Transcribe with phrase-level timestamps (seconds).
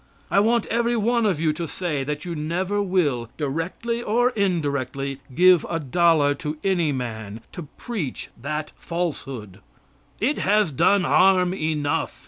[0.31, 5.63] I want everyone of you to say, that you never will, directly or indirectly, give
[5.69, 9.59] a dollar to any man to preach that falsehood.
[10.19, 12.19] It has done harm enough.